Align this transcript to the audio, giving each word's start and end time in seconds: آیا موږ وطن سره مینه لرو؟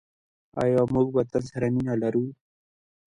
آیا 0.63 0.81
موږ 0.93 1.07
وطن 1.17 1.43
سره 1.51 1.67
مینه 1.73 1.95
لرو؟ 2.03 2.25